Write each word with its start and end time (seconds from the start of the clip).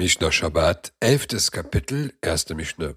Mishnah 0.00 0.32
Shabbat, 0.32 0.94
elftes 1.00 1.50
Kapitel, 1.50 2.14
erste 2.22 2.54
Mishnah. 2.54 2.94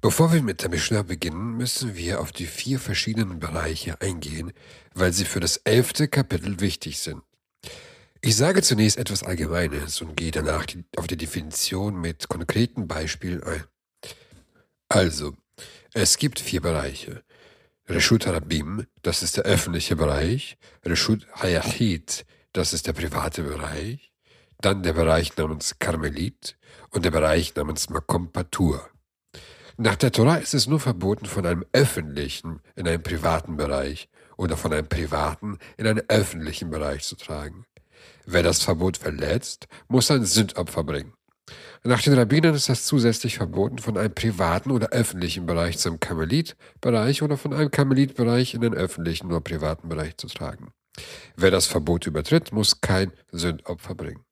Bevor 0.00 0.32
wir 0.32 0.44
mit 0.44 0.62
der 0.62 0.70
Mishnah 0.70 1.02
beginnen, 1.02 1.56
müssen 1.56 1.96
wir 1.96 2.20
auf 2.20 2.30
die 2.30 2.46
vier 2.46 2.78
verschiedenen 2.78 3.40
Bereiche 3.40 4.00
eingehen, 4.00 4.52
weil 4.94 5.12
sie 5.12 5.24
für 5.24 5.40
das 5.40 5.56
elfte 5.56 6.06
Kapitel 6.06 6.60
wichtig 6.60 7.00
sind. 7.00 7.20
Ich 8.20 8.36
sage 8.36 8.62
zunächst 8.62 8.96
etwas 8.96 9.24
Allgemeines 9.24 10.02
und 10.02 10.16
gehe 10.16 10.30
danach 10.30 10.66
auf 10.96 11.08
die 11.08 11.16
Definition 11.16 12.00
mit 12.00 12.28
konkreten 12.28 12.86
Beispielen 12.86 13.42
ein. 13.42 13.64
Also, 14.88 15.36
es 15.94 16.16
gibt 16.16 16.38
vier 16.38 16.60
Bereiche. 16.60 17.24
Reshut 17.88 18.28
Harabim, 18.28 18.86
das 19.02 19.24
ist 19.24 19.36
der 19.36 19.46
öffentliche 19.46 19.96
Bereich. 19.96 20.58
Reshut 20.84 21.26
Hayahid, 21.42 22.24
das 22.52 22.72
ist 22.72 22.86
der 22.86 22.92
private 22.92 23.42
Bereich 23.42 24.09
dann 24.60 24.82
der 24.82 24.92
Bereich 24.92 25.36
namens 25.36 25.78
Karmelit 25.78 26.56
und 26.90 27.04
der 27.04 27.10
Bereich 27.10 27.54
namens 27.54 27.88
Makom 27.90 28.32
Patur. 28.32 28.88
Nach 29.76 29.96
der 29.96 30.12
Torah 30.12 30.36
ist 30.36 30.52
es 30.52 30.66
nur 30.66 30.80
verboten, 30.80 31.24
von 31.24 31.46
einem 31.46 31.64
öffentlichen 31.72 32.60
in 32.76 32.86
einen 32.86 33.02
privaten 33.02 33.56
Bereich 33.56 34.10
oder 34.36 34.56
von 34.56 34.72
einem 34.72 34.86
privaten 34.86 35.58
in 35.78 35.86
einen 35.86 36.02
öffentlichen 36.08 36.70
Bereich 36.70 37.04
zu 37.04 37.16
tragen. 37.16 37.64
Wer 38.26 38.42
das 38.42 38.62
Verbot 38.62 38.98
verletzt, 38.98 39.68
muss 39.88 40.10
ein 40.10 40.24
Sündopfer 40.24 40.84
bringen. 40.84 41.14
Nach 41.82 42.02
den 42.02 42.12
Rabbinern 42.12 42.54
ist 42.54 42.68
das 42.68 42.84
zusätzlich 42.84 43.38
verboten, 43.38 43.78
von 43.78 43.96
einem 43.96 44.14
privaten 44.14 44.70
oder 44.70 44.90
öffentlichen 44.90 45.46
Bereich 45.46 45.78
zum 45.78 45.98
Karmelitbereich 45.98 47.22
oder 47.22 47.36
von 47.36 47.54
einem 47.54 47.70
Karmelitbereich 47.70 48.54
in 48.54 48.60
den 48.60 48.74
öffentlichen 48.74 49.28
oder 49.28 49.40
privaten 49.40 49.88
Bereich 49.88 50.16
zu 50.18 50.28
tragen. 50.28 50.72
Wer 51.36 51.50
das 51.50 51.66
Verbot 51.66 52.06
übertritt, 52.06 52.52
muss 52.52 52.80
kein 52.80 53.12
Sündopfer 53.32 53.94
bringen. 53.94 54.24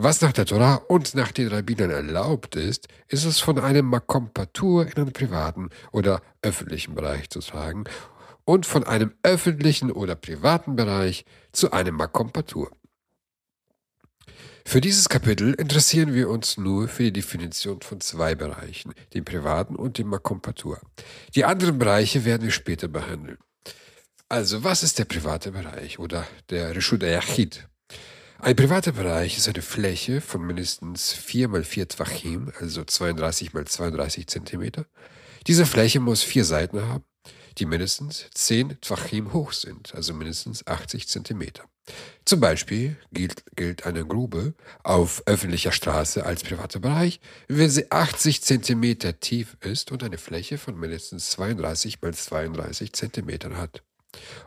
Was 0.00 0.20
nach 0.20 0.32
der 0.32 0.46
Torah 0.46 0.76
und 0.76 1.14
nach 1.16 1.32
den 1.32 1.48
Rabbinern 1.48 1.90
erlaubt 1.90 2.54
ist, 2.54 2.86
ist 3.08 3.24
es 3.24 3.40
von 3.40 3.58
einem 3.58 3.86
Makom 3.86 4.32
Patur 4.32 4.86
in 4.86 4.94
einen 4.94 5.12
privaten 5.12 5.70
oder 5.90 6.22
öffentlichen 6.40 6.94
Bereich 6.94 7.30
zu 7.30 7.40
tragen 7.40 7.84
und 8.44 8.64
von 8.64 8.84
einem 8.84 9.12
öffentlichen 9.24 9.90
oder 9.90 10.14
privaten 10.14 10.76
Bereich 10.76 11.24
zu 11.52 11.72
einem 11.72 11.96
Makom 11.96 12.30
Patur. 12.30 12.70
Für 14.64 14.80
dieses 14.80 15.08
Kapitel 15.08 15.54
interessieren 15.54 16.14
wir 16.14 16.28
uns 16.30 16.58
nur 16.58 16.88
für 16.88 17.04
die 17.04 17.12
Definition 17.14 17.80
von 17.82 18.00
zwei 18.00 18.34
Bereichen, 18.34 18.94
dem 19.14 19.24
privaten 19.24 19.74
und 19.76 19.98
dem 19.98 20.08
Makom 20.08 20.40
Patur. 20.40 20.80
Die 21.34 21.44
anderen 21.44 21.78
Bereiche 21.78 22.24
werden 22.24 22.44
wir 22.44 22.52
später 22.52 22.88
behandeln. 22.88 23.38
Also, 24.28 24.64
was 24.64 24.82
ist 24.82 24.98
der 24.98 25.06
private 25.06 25.52
Bereich 25.52 25.98
oder 25.98 26.26
der 26.50 26.76
Rishud 26.76 27.02
Yachid? 27.02 27.67
Ein 28.40 28.54
privater 28.54 28.92
Bereich 28.92 29.36
ist 29.36 29.48
eine 29.48 29.62
Fläche 29.62 30.20
von 30.20 30.46
mindestens 30.46 31.12
4 31.12 31.48
mal 31.48 31.64
4 31.64 31.88
Tvachim, 31.88 32.52
also 32.60 32.84
32 32.84 33.52
mal 33.52 33.66
32 33.66 34.28
Zentimeter. 34.28 34.86
Diese 35.48 35.66
Fläche 35.66 35.98
muss 35.98 36.22
vier 36.22 36.44
Seiten 36.44 36.80
haben, 36.82 37.04
die 37.58 37.66
mindestens 37.66 38.26
10 38.34 38.80
Tvachim 38.80 39.32
hoch 39.32 39.52
sind, 39.52 39.92
also 39.92 40.14
mindestens 40.14 40.64
80 40.68 41.08
Zentimeter. 41.08 41.64
Zum 42.24 42.38
Beispiel 42.38 42.96
gilt, 43.10 43.42
gilt 43.56 43.86
eine 43.86 44.06
Grube 44.06 44.54
auf 44.84 45.20
öffentlicher 45.26 45.72
Straße 45.72 46.24
als 46.24 46.44
privater 46.44 46.78
Bereich, 46.78 47.20
wenn 47.48 47.70
sie 47.70 47.90
80 47.90 48.42
Zentimeter 48.42 49.18
tief 49.18 49.56
ist 49.62 49.90
und 49.90 50.04
eine 50.04 50.18
Fläche 50.18 50.58
von 50.58 50.78
mindestens 50.78 51.30
32 51.30 52.00
mal 52.02 52.14
32 52.14 52.92
Zentimetern 52.92 53.56
hat. 53.56 53.82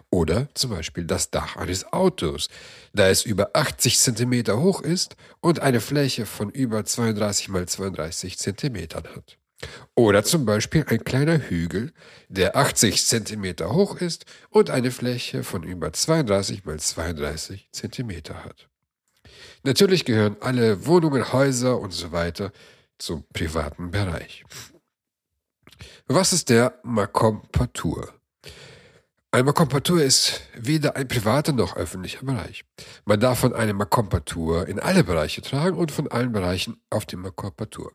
Oder 0.10 0.50
zum 0.54 0.72
Beispiel 0.72 1.06
das 1.06 1.30
Dach 1.30 1.56
eines 1.56 1.94
Autos, 1.94 2.50
da 2.94 3.10
es 3.10 3.24
über 3.24 3.52
80 3.54 3.98
cm 4.00 4.48
hoch 4.58 4.82
ist 4.82 5.16
und 5.40 5.60
eine 5.60 5.80
Fläche 5.80 6.26
von 6.26 6.50
über 6.50 6.84
32 6.84 7.50
mal 7.50 7.68
32 7.68 8.38
cm 8.38 8.88
hat. 8.96 9.38
Oder 9.96 10.24
zum 10.24 10.46
Beispiel 10.46 10.86
ein 10.88 11.04
kleiner 11.04 11.38
Hügel, 11.38 11.94
der 12.30 12.56
80 12.56 13.06
cm 13.06 13.56
hoch 13.72 13.96
ist 13.98 14.26
und 14.50 14.70
eine 14.70 14.92
Fläche 14.92 15.44
von 15.44 15.64
über 15.64 15.94
32 15.94 16.66
mal 16.66 16.80
32 16.80 17.70
cm 17.72 18.12
hat. 18.34 18.70
Natürlich 19.64 20.06
gehören 20.06 20.38
alle 20.42 20.86
Wohnungen, 20.88 21.32
Häuser 21.32 21.80
und 21.80 21.92
so 21.94 22.12
weiter 22.12 22.52
zum 22.98 23.24
privaten 23.34 23.92
Bereich. 23.92 24.44
Was 26.08 26.34
ist 26.34 26.50
der 26.50 26.80
Makom 26.84 27.44
Patur? 27.52 28.14
Ein 29.34 29.46
Makompatur 29.46 30.04
ist 30.04 30.42
weder 30.58 30.98
ein 30.98 31.08
privater 31.08 31.54
noch 31.54 31.78
öffentlicher 31.78 32.26
Bereich. 32.26 32.66
Man 33.06 33.22
darf 33.22 33.40
von 33.40 33.54
einem 33.54 33.78
Makompatur 33.78 34.68
in 34.68 34.78
alle 34.78 35.06
Bereiche 35.06 35.42
tragen 35.42 35.78
und 35.78 35.90
von 35.90 36.12
allen 36.12 36.34
Bereichen 36.34 36.82
auf 36.90 37.06
die 37.06 37.16
Makompatur. 37.16 37.94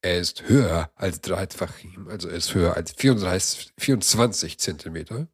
Er 0.00 0.20
ist 0.20 0.48
höher 0.48 0.88
als 0.94 1.20
3 1.22 1.46
Tvachim, 1.46 2.06
also 2.08 2.28
er 2.28 2.36
ist 2.36 2.54
höher 2.54 2.76
als 2.76 2.92
34, 2.92 3.72
24 3.78 4.60
Zentimeter, 4.60 5.26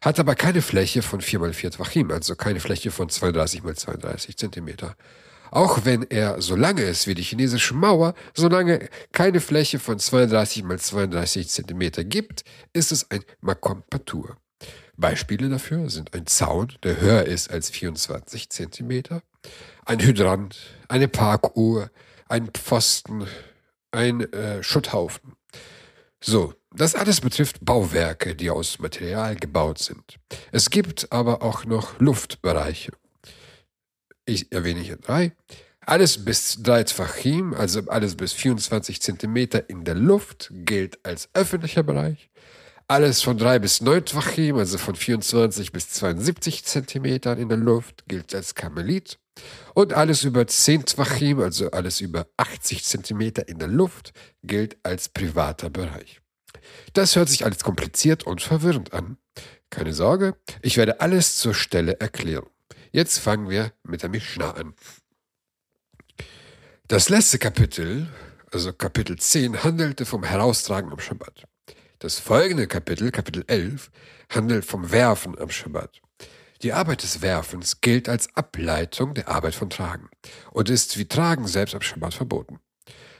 hat 0.00 0.18
aber 0.18 0.34
keine 0.34 0.62
Fläche 0.62 1.02
von 1.02 1.20
4 1.20 1.38
mal 1.38 1.52
4 1.52 1.70
Tvachim, 1.70 2.10
also 2.10 2.34
keine 2.34 2.58
Fläche 2.58 2.90
von 2.90 3.08
32 3.08 3.62
mal 3.62 3.76
32 3.76 4.36
Zentimeter. 4.36 4.96
Auch 5.52 5.84
wenn 5.84 6.02
er 6.10 6.42
so 6.42 6.56
lange 6.56 6.82
ist 6.82 7.06
wie 7.06 7.14
die 7.14 7.22
chinesische 7.22 7.74
Mauer, 7.74 8.14
solange 8.34 8.88
keine 9.12 9.38
Fläche 9.40 9.78
von 9.78 10.00
32 10.00 10.64
mal 10.64 10.80
32 10.80 11.48
Zentimeter 11.48 12.02
gibt, 12.02 12.42
ist 12.72 12.90
es 12.90 13.08
ein 13.12 13.22
Makompatur. 13.40 14.36
Beispiele 15.02 15.50
dafür 15.50 15.90
sind 15.90 16.14
ein 16.14 16.26
Zaun, 16.26 16.72
der 16.82 16.98
höher 16.98 17.24
ist 17.24 17.50
als 17.50 17.68
24 17.68 18.48
Zentimeter, 18.48 19.22
ein 19.84 20.00
Hydrant, 20.00 20.56
eine 20.88 21.08
Parkuhr, 21.08 21.90
ein 22.28 22.48
Pfosten, 22.48 23.26
ein 23.90 24.32
äh, 24.32 24.62
Schutthaufen. 24.62 25.34
So, 26.24 26.54
das 26.72 26.94
alles 26.94 27.20
betrifft 27.20 27.64
Bauwerke, 27.64 28.34
die 28.34 28.48
aus 28.48 28.78
Material 28.78 29.34
gebaut 29.36 29.80
sind. 29.80 30.20
Es 30.52 30.70
gibt 30.70 31.12
aber 31.12 31.42
auch 31.42 31.64
noch 31.64 31.98
Luftbereiche. 31.98 32.92
Ich 34.24 34.52
erwähne 34.52 34.80
hier 34.80 34.96
drei. 34.96 35.32
Alles 35.84 36.24
bis 36.24 36.62
3 36.62 36.84
Tvachim, 36.84 37.54
also 37.54 37.80
alles 37.88 38.14
bis 38.14 38.32
24 38.32 39.02
Zentimeter 39.02 39.68
in 39.68 39.82
der 39.82 39.96
Luft, 39.96 40.48
gilt 40.52 41.04
als 41.04 41.28
öffentlicher 41.34 41.82
Bereich. 41.82 42.30
Alles 42.92 43.22
von 43.22 43.38
3 43.38 43.58
bis 43.58 43.80
9 43.80 44.04
Tvachim, 44.04 44.56
also 44.56 44.76
von 44.76 44.94
24 44.94 45.72
bis 45.72 45.88
72 45.88 46.62
Zentimetern 46.62 47.38
in 47.38 47.48
der 47.48 47.56
Luft, 47.56 48.04
gilt 48.06 48.34
als 48.34 48.54
Karmelit. 48.54 49.18
Und 49.72 49.94
alles 49.94 50.24
über 50.24 50.46
10 50.46 50.84
Tvachim, 50.84 51.40
also 51.40 51.70
alles 51.70 52.02
über 52.02 52.26
80 52.36 52.84
Zentimeter 52.84 53.48
in 53.48 53.58
der 53.58 53.68
Luft, 53.68 54.12
gilt 54.42 54.76
als 54.82 55.08
privater 55.08 55.70
Bereich. 55.70 56.20
Das 56.92 57.16
hört 57.16 57.30
sich 57.30 57.46
alles 57.46 57.64
kompliziert 57.64 58.24
und 58.24 58.42
verwirrend 58.42 58.92
an. 58.92 59.16
Keine 59.70 59.94
Sorge, 59.94 60.36
ich 60.60 60.76
werde 60.76 61.00
alles 61.00 61.38
zur 61.38 61.54
Stelle 61.54 61.98
erklären. 61.98 62.44
Jetzt 62.90 63.20
fangen 63.20 63.48
wir 63.48 63.72
mit 63.84 64.02
der 64.02 64.10
Mishnah 64.10 64.50
an. 64.50 64.74
Das 66.88 67.08
letzte 67.08 67.38
Kapitel, 67.38 68.08
also 68.52 68.70
Kapitel 68.74 69.18
10, 69.18 69.64
handelte 69.64 70.04
vom 70.04 70.24
Heraustragen 70.24 70.92
am 70.92 70.98
Schabbat. 70.98 71.46
Das 72.02 72.18
folgende 72.18 72.66
Kapitel, 72.66 73.12
Kapitel 73.12 73.44
11, 73.46 73.92
handelt 74.28 74.64
vom 74.64 74.90
Werfen 74.90 75.38
am 75.38 75.50
Schabbat. 75.50 76.00
Die 76.62 76.72
Arbeit 76.72 77.04
des 77.04 77.22
Werfens 77.22 77.80
gilt 77.80 78.08
als 78.08 78.28
Ableitung 78.34 79.14
der 79.14 79.28
Arbeit 79.28 79.54
von 79.54 79.70
Tragen 79.70 80.10
und 80.50 80.68
ist 80.68 80.98
wie 80.98 81.06
Tragen 81.06 81.46
selbst 81.46 81.76
am 81.76 81.80
Schabbat 81.80 82.14
verboten. 82.14 82.58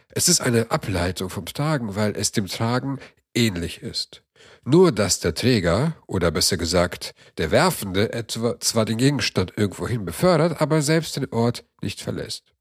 Es 0.09 0.29
ist 0.29 0.41
eine 0.41 0.73
Ableitung 0.73 1.31
vom 1.31 1.45
Tragen, 1.45 1.95
weil 1.95 2.17
es 2.17 2.33
dem 2.33 2.49
Tragen 2.49 2.99
ähnlich 3.35 3.83
ist. 3.83 4.25
Nur 4.65 4.91
dass 4.91 5.21
der 5.21 5.37
Träger, 5.37 5.95
oder 6.09 6.33
besser 6.33 6.57
gesagt 6.57 7.15
der 7.39 7.53
Werfende, 7.53 8.13
etwa 8.13 8.59
zwar 8.59 8.85
den 8.85 8.99
Gegenstand 8.99 9.53
irgendwohin 9.57 10.05
befördert, 10.05 10.61
aber 10.61 10.83
selbst 10.83 11.17
den 11.17 11.33
Ort 11.33 11.65
nicht 11.83 12.01
verlässt. 12.01 12.53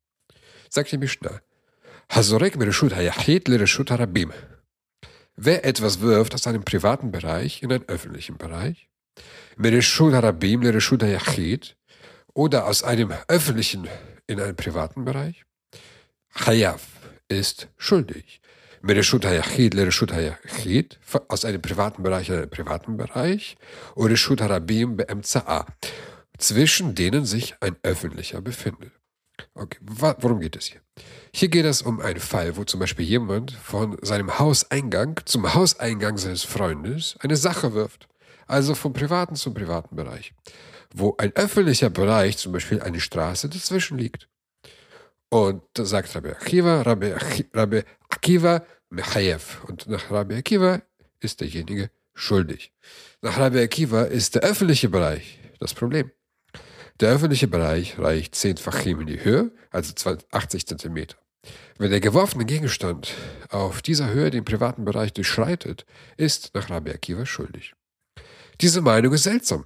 Sagt 0.70 0.92
die 0.92 1.00
Mishnah. 1.00 1.42
Hazorek 2.10 2.58
mereshut 2.58 2.94
hayachit 2.94 3.48
lereshut 3.48 3.90
harabim. 3.90 4.32
Wer 5.44 5.66
etwas 5.66 6.02
wirft 6.02 6.36
aus 6.36 6.46
einem 6.46 6.64
privaten 6.64 7.12
Bereich 7.12 7.64
in 7.64 7.72
einen 7.72 7.90
öffentlichen 7.90 8.38
Bereich, 8.38 8.88
oder 12.36 12.68
aus 12.68 12.84
einem 12.84 13.12
öffentlichen 13.28 13.90
in 14.28 14.40
einen 14.40 14.56
privaten 14.56 15.04
Bereich, 15.04 15.44
Chayav 16.30 16.84
ist 17.28 17.70
schuldig. 17.76 18.40
Aus 21.28 21.44
einem 21.44 21.62
privaten 21.64 22.04
Bereich 22.04 22.30
in 22.30 22.36
einen 22.36 22.50
privaten 22.52 22.98
Bereich, 22.98 23.58
oder 23.96 24.16
zwischen 26.38 26.94
denen 26.94 27.26
sich 27.26 27.56
ein 27.62 27.78
öffentlicher 27.82 28.42
befindet. 28.42 28.92
Okay, 29.54 29.78
worum 29.82 30.40
geht 30.40 30.56
es 30.56 30.68
hier? 30.68 30.82
Hier 31.34 31.50
geht 31.50 31.66
es 31.66 31.82
um 31.82 32.00
einen 32.00 32.20
Fall, 32.20 32.58
wo 32.58 32.64
zum 32.64 32.80
Beispiel 32.80 33.06
jemand 33.06 33.52
von 33.52 33.98
seinem 34.02 34.40
Hauseingang 34.40 35.20
zum 35.26 35.54
Hauseingang 35.54 36.18
seines 36.18 36.44
Freundes 36.44 37.16
eine 37.20 37.36
Sache 37.36 37.74
wirft. 37.74 38.08
Also 38.48 38.76
vom 38.76 38.94
privaten 38.94 39.36
zum 39.36 39.54
privaten 39.54 39.96
Bereich. 39.96 40.34
Wo 40.94 41.16
ein 41.18 41.34
öffentlicher 41.36 41.90
Bereich, 41.90 42.38
zum 42.38 42.52
Beispiel 42.52 42.82
eine 42.82 43.00
Straße, 43.00 43.48
dazwischen 43.48 43.98
liegt. 43.98 44.28
Und 45.30 45.64
da 45.74 45.86
sagt 45.86 46.14
Rabbi 46.14 46.30
Akiva, 46.32 46.82
Rabbi, 46.82 47.14
Rabbi 47.54 47.84
Akiva 48.10 48.66
Mechayev. 48.90 49.64
Und 49.68 49.88
nach 49.88 50.12
Rabbi 50.12 50.36
Akiva 50.36 50.82
ist 51.22 51.40
derjenige 51.40 51.90
schuldig. 52.14 52.74
Nach 53.22 53.38
Rabbi 53.38 53.60
Akiva 53.60 54.04
ist 54.04 54.36
der 54.36 54.42
öffentliche 54.44 54.90
Bereich 54.90 55.40
das 55.60 55.74
Problem. 55.74 56.12
Der 57.00 57.10
öffentliche 57.10 57.48
Bereich 57.48 57.98
reicht 57.98 58.36
10 58.36 58.58
Fachim 58.58 59.00
in 59.02 59.08
die 59.08 59.24
Höhe, 59.24 59.52
also 59.72 59.94
80 60.32 60.68
Zentimeter. 60.68 61.18
Wenn 61.78 61.90
der 61.90 62.00
geworfene 62.00 62.46
Gegenstand 62.46 63.14
auf 63.50 63.82
dieser 63.82 64.12
Höhe 64.12 64.30
den 64.30 64.46
privaten 64.46 64.86
Bereich 64.86 65.14
durchschreitet, 65.14 65.86
ist 66.18 66.54
nach 66.54 66.70
Rabbi 66.70 66.92
Akiva 66.92 67.26
schuldig. 67.26 67.74
Diese 68.60 68.82
Meinung 68.82 69.14
ist 69.14 69.24
seltsam. 69.24 69.66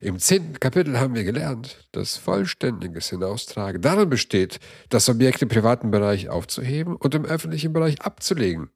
Im 0.00 0.18
zehnten 0.18 0.58
Kapitel 0.58 0.98
haben 0.98 1.14
wir 1.14 1.22
gelernt, 1.22 1.88
dass 1.92 2.16
vollständiges 2.16 3.10
Hinaustragen 3.10 3.80
darin 3.80 4.10
besteht, 4.10 4.58
das 4.88 5.08
Objekt 5.08 5.40
im 5.42 5.48
privaten 5.48 5.92
Bereich 5.92 6.28
aufzuheben 6.28 6.96
und 6.96 7.14
im 7.14 7.24
öffentlichen 7.24 7.72
Bereich 7.72 8.02
abzulegen. 8.02 8.70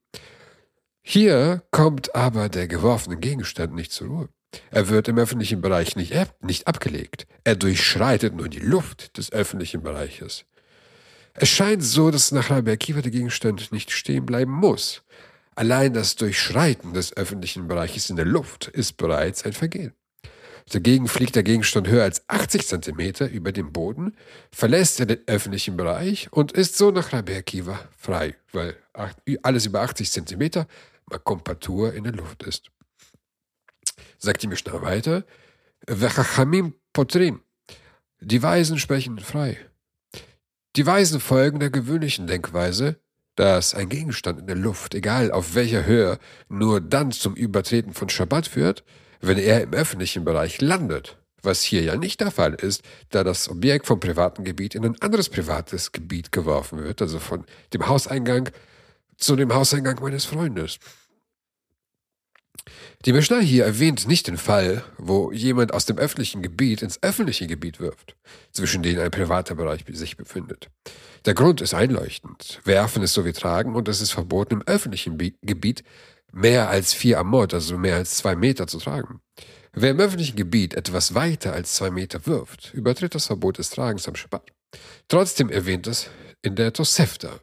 Hier 1.03 1.65
kommt 1.73 2.15
aber 2.15 2.49
der 2.49 2.69
geworfene 2.69 3.17
Gegenstand 3.17 3.75
nicht 3.75 3.93
zur 3.93 4.09
Ruhe. 4.09 4.29
Er 4.71 4.89
wird 4.89 5.09
im 5.09 5.19
öffentlichen 5.19 5.61
Bereich 5.61 5.97
nicht, 5.97 6.15
nicht 6.43 6.67
abgelegt. 6.67 7.27
Er 7.45 7.57
durchschreitet 7.57 8.35
nur 8.35 8.49
die 8.49 8.61
Luft 8.61 9.17
des 9.19 9.33
öffentlichen 9.33 9.83
Bereiches. 9.83 10.45
Es 11.35 11.49
scheint 11.49 11.83
so, 11.83 12.11
dass 12.11 12.33
nach 12.33 12.51
Rabbi 12.51 12.71
Akiva 12.71 13.03
der 13.03 13.11
Gegenstand 13.11 13.71
nicht 13.71 13.91
stehen 13.91 14.25
bleiben 14.25 14.53
muss. 14.53 15.03
Allein 15.55 15.93
das 15.93 16.17
Durchschreiten 16.17 16.95
des 16.95 17.17
öffentlichen 17.17 17.69
Bereiches 17.69 18.11
in 18.11 18.17
der 18.17 18.25
Luft 18.25 18.69
ist 18.69 18.97
bereits 18.97 19.45
ein 19.45 19.53
Vergehen. 19.53 19.93
Dagegen 20.73 21.07
fliegt 21.07 21.37
der 21.37 21.45
Gegenstand 21.45 21.89
höher 21.89 22.03
als 22.03 22.29
80 22.29 22.67
Zentimeter 22.67 23.29
über 23.29 23.53
dem 23.53 23.73
Boden, 23.73 24.17
verlässt 24.51 24.99
er 24.99 25.07
den 25.07 25.21
öffentlichen 25.27 25.77
Bereich 25.77 26.33
und 26.33 26.53
ist 26.53 26.77
so 26.77 26.91
nach 26.91 27.13
Rabbi 27.13 27.35
Akiva 27.35 27.79
frei, 27.97 28.35
weil 28.53 28.77
alles 29.43 29.67
über 29.67 29.83
80 29.83 30.11
Zentimeter 30.11 30.67
Makompatur 31.09 31.95
in 31.95 32.05
der 32.05 32.15
Luft 32.15 32.43
ist 32.43 32.71
sagt 34.19 34.43
die 34.43 34.49
Mishnah 34.49 34.83
weiter, 34.83 35.25
Vechachamim 35.87 36.75
potrim. 36.93 37.43
Die 38.21 38.43
Weisen 38.43 38.79
sprechen 38.79 39.19
frei. 39.19 39.59
Die 40.77 40.87
Weisen 40.87 41.21
folgen 41.21 41.61
der 41.61 41.71
gewöhnlichen 41.71 42.27
Denkweise, 42.27 42.97
dass 43.37 43.75
ein 43.75 43.89
Gegenstand 43.89 44.41
in 44.41 44.47
der 44.47 44.57
Luft, 44.57 44.95
egal 44.95 45.31
auf 45.31 45.55
welcher 45.55 45.85
Höhe, 45.85 46.19
nur 46.49 46.81
dann 46.81 47.13
zum 47.13 47.35
Übertreten 47.35 47.93
von 47.93 48.09
Schabbat 48.09 48.49
führt, 48.49 48.85
wenn 49.21 49.39
er 49.39 49.63
im 49.63 49.73
öffentlichen 49.73 50.25
Bereich 50.25 50.61
landet, 50.61 51.19
was 51.43 51.63
hier 51.63 51.83
ja 51.83 51.97
nicht 51.97 52.21
der 52.21 52.31
Fall 52.31 52.55
ist, 52.55 52.83
da 53.11 53.25
das 53.25 53.49
Objekt 53.49 53.87
vom 53.87 54.01
privaten 54.01 54.45
Gebiet 54.45 54.75
in 54.75 54.85
ein 54.85 55.01
anderes 55.01 55.29
privates 55.29 55.93
Gebiet 55.93 56.33
geworfen 56.33 56.83
wird, 56.83 57.01
also 57.03 57.19
von 57.19 57.45
dem 57.73 57.87
Hauseingang 57.87 58.51
zu 59.17 59.37
dem 59.37 59.55
Hauseingang 59.55 59.99
meines 60.01 60.25
Freundes. 60.25 60.79
Die 63.07 63.13
Mishnah 63.13 63.39
hier 63.39 63.65
erwähnt 63.65 64.09
nicht 64.09 64.27
den 64.27 64.37
Fall, 64.37 64.83
wo 64.99 65.31
jemand 65.31 65.73
aus 65.73 65.87
dem 65.87 65.97
öffentlichen 65.97 66.43
Gebiet 66.43 66.83
ins 66.83 67.01
öffentliche 67.05 67.47
Gebiet 67.47 67.79
wirft, 67.79 68.17
zwischen 68.51 68.83
denen 68.83 68.99
ein 68.99 69.13
privater 69.13 69.55
Bereich 69.55 69.85
sich 69.93 70.17
befindet. 70.17 70.71
Der 71.25 71.35
Grund 71.35 71.61
ist 71.61 71.73
einleuchtend. 71.73 72.61
Werfen 72.65 73.05
ist 73.05 73.13
so 73.13 73.25
wie 73.25 73.33
tragen 73.33 73.77
und 73.77 73.87
es 73.87 74.01
ist 74.01 74.11
verboten, 74.11 74.55
im 74.55 74.63
öffentlichen 74.63 75.17
Gebiet 75.41 75.85
mehr 76.33 76.69
als 76.69 76.95
vier 76.95 77.21
Amot, 77.21 77.55
also 77.55 77.79
mehr 77.79 77.95
als 77.95 78.17
zwei 78.17 78.35
Meter 78.35 78.67
zu 78.67 78.79
tragen. 78.79 79.21
Wer 79.73 79.93
im 79.93 80.01
öffentlichen 80.01 80.35
Gebiet 80.35 80.75
etwas 80.75 81.15
weiter 81.15 81.53
als 81.53 81.77
zwei 81.77 81.93
Meter 81.93 82.27
wirft, 82.27 82.75
übertritt 82.75 83.15
das 83.15 83.27
Verbot 83.27 83.59
des 83.59 83.71
Tragens 83.71 84.09
am 84.09 84.17
Shabbat. 84.17 84.51
Trotzdem 85.07 85.49
erwähnt 85.49 85.87
es 85.87 86.11
in 86.43 86.57
der 86.57 86.73
Tosefta, 86.73 87.39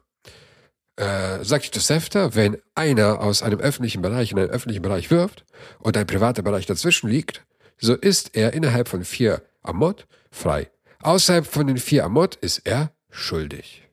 äh, 0.96 1.44
sagt 1.44 1.72
Tosefta, 1.72 2.34
wenn 2.34 2.58
einer 2.74 3.20
aus 3.20 3.42
einem 3.42 3.60
öffentlichen 3.60 4.02
Bereich 4.02 4.32
in 4.32 4.38
einen 4.38 4.50
öffentlichen 4.50 4.82
Bereich 4.82 5.10
wirft 5.10 5.44
und 5.78 5.96
ein 5.96 6.06
privater 6.06 6.42
Bereich 6.42 6.66
dazwischen 6.66 7.08
liegt, 7.08 7.44
so 7.78 7.94
ist 7.94 8.36
er 8.36 8.52
innerhalb 8.52 8.88
von 8.88 9.04
vier 9.04 9.42
Amot 9.62 10.06
frei. 10.30 10.70
Außerhalb 11.02 11.46
von 11.46 11.66
den 11.66 11.78
vier 11.78 12.04
Amot 12.04 12.36
ist 12.36 12.66
er 12.66 12.92
schuldig. 13.10 13.83